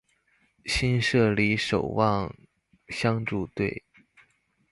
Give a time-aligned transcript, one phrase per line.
[0.65, 2.35] 新社里守望
[2.89, 3.83] 相助隊